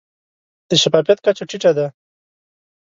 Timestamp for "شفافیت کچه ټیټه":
0.81-1.71